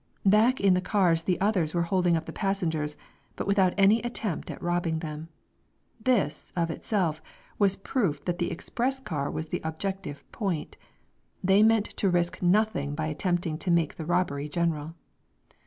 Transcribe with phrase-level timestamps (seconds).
[0.25, 2.97] Back in the cars the others were holding up the passengers,
[3.35, 5.29] but without any attempt at robbing them.
[6.03, 7.21] This, of itself,
[7.59, 10.75] was proof that the express car was the objective point;
[11.43, 14.95] they meant to risk nothing by attempting to make the robbery general.